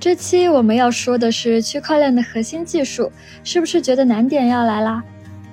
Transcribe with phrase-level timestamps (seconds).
[0.00, 3.12] 这期我们要说的是区块链的核心技术，
[3.44, 5.02] 是不是觉得难点要来啦？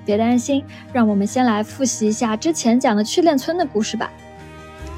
[0.05, 4.09] 别担心，让我们先来复习一下之前讲的去链村的故事吧。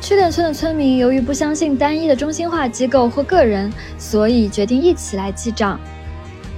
[0.02, 5.80] 去链村的村民由于不相信单一的中心化机构或个人，所以决定一起来记账。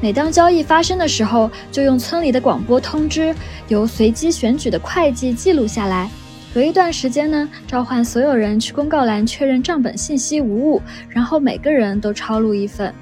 [0.01, 3.33] 每当交易发生的时候，就用村里的广播通知，
[3.69, 6.09] 由随机选举的会计记录下来。
[6.53, 12.93] 隔一段时间呢，召唤所有人去公告栏确认账本信息无误，然后每个人都抄录一份。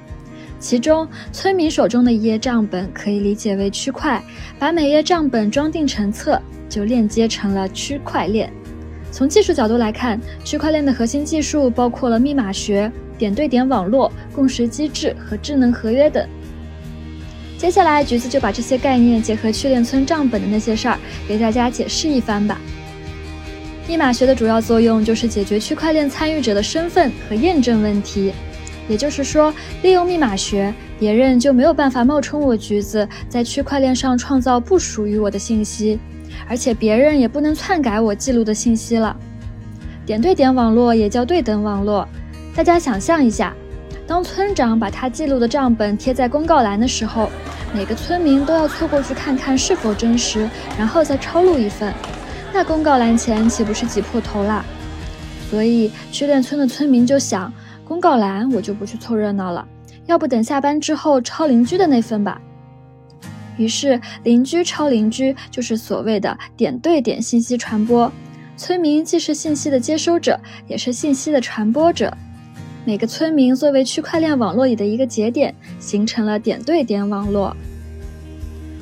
[0.60, 4.22] 其中，村民手中的一页账本可以理解为区块，
[4.60, 6.40] 把每页账本装订成册，
[6.70, 8.52] 就链接成了区块链。
[9.12, 16.28] 从技术角度来看，区块链的核心技术包括了密码学、点对点网络、共识机制和智能合约等。
[17.58, 22.62] 接下来，橘子就把这些概念结合去链村账本的那些事儿，给大家解释一番吧。
[23.90, 28.32] 密码学的主要作用就是解决区块链参与者的身份和验证问题。
[28.88, 36.00] 也就是说，利用密码学，别人就没有办法冒充我橘子，在区块链上创造不属于我的信息，
[36.48, 39.18] 而且别人也不能篡改我记录的信息了。
[40.06, 42.08] 点对点网络也叫对等网络。
[42.56, 43.56] 大家想象一下，
[44.06, 47.32] 当村长把他记录的账本贴在公告栏的时候，
[47.74, 51.92] 每个村民都要凑过去看看是否真实，然后再抄录一份。
[52.54, 54.66] 那公告栏前岂不是挤破头啦？
[55.50, 57.52] 所以区链村的村民就想，
[57.86, 59.68] 公告栏我就不去凑热闹了，
[60.06, 62.42] 要不等下班之后抄邻居的那份吧。
[63.58, 68.12] 于是邻居抄邻居，就是所谓的点对点信息传播。
[68.56, 72.16] 村民既是信息的接收者，也是信息的传播者。
[72.86, 77.56] 每个村民作为区块链网络里的一个节点，形成了点对点网络。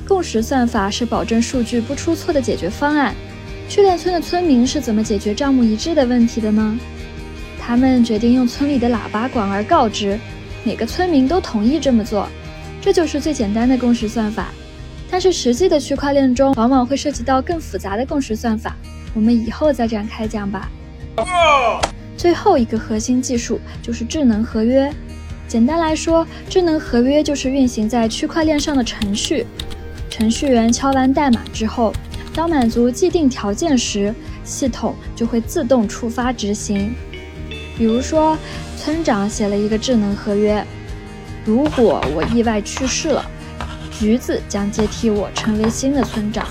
[0.06, 3.14] 共识算法是保证数据不出错的解决方案。
[3.68, 6.78] 去练村的村民是怎么解决账目一致的问题的呢？
[7.60, 10.18] 他们决定用村里的喇叭广而告之，
[10.64, 12.26] 每个村民都同意这么做，
[12.80, 14.48] 这就是最简单的共识算法。
[15.10, 18.74] 但是实际的区块链中往往会涉及到更复杂的共识算法，
[19.14, 20.70] 我们以后再展开讲吧。
[22.16, 24.90] 最后一个核心技术就是智能合约。
[25.46, 29.46] 简单来说，智能合约就是运行在区块链上的程序，
[30.08, 31.92] 程序员敲完代码之后。
[32.34, 36.94] 当满足既定条件时，系统就会自动触发执行。
[37.76, 38.36] 比如说，
[38.76, 40.64] 村长写了一个智能合约：
[41.44, 43.24] 如果我意外去世了，
[43.90, 46.46] 橘子将接替我成为新的村长。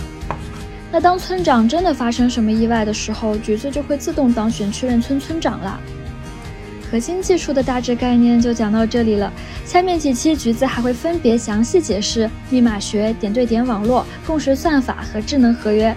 [0.92, 5.80] 那当村长真的发生什么意外的时候，橘子就会自动当选确认村村长了。
[6.90, 9.32] 核心技术的大致概念就讲到这里了。
[9.66, 15.96] 下面几期橘子还会分别详细解释密码学、点对点网络、共识算法和智能合约。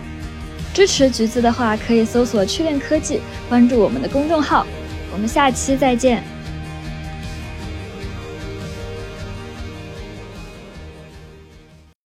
[0.73, 4.67] 支持橘子的话，可以搜索“趣链科技”，关注我们的公众号。
[5.12, 6.23] 我们下期再见。